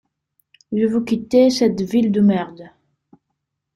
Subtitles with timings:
[0.71, 2.71] je veux quitter cette ville de merde.